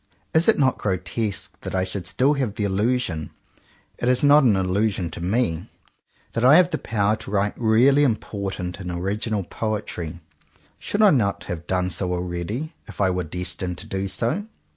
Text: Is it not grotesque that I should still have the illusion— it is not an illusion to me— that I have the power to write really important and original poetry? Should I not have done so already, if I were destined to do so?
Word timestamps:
Is 0.33 0.47
it 0.47 0.57
not 0.57 0.79
grotesque 0.79 1.61
that 1.61 1.75
I 1.75 1.83
should 1.83 2.07
still 2.07 2.33
have 2.33 2.55
the 2.55 2.63
illusion— 2.63 3.29
it 3.99 4.09
is 4.09 4.23
not 4.23 4.41
an 4.41 4.55
illusion 4.55 5.11
to 5.11 5.21
me— 5.21 5.69
that 6.33 6.43
I 6.43 6.55
have 6.55 6.71
the 6.71 6.79
power 6.79 7.15
to 7.17 7.29
write 7.29 7.53
really 7.55 8.03
important 8.03 8.79
and 8.79 8.89
original 8.91 9.43
poetry? 9.43 10.19
Should 10.79 11.03
I 11.03 11.11
not 11.11 11.43
have 11.43 11.67
done 11.67 11.91
so 11.91 12.13
already, 12.13 12.73
if 12.87 12.99
I 12.99 13.11
were 13.11 13.23
destined 13.23 13.77
to 13.77 13.85
do 13.85 14.07
so? 14.07 14.47